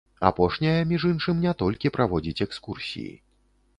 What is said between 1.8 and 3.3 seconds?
праводзіць экскурсіі.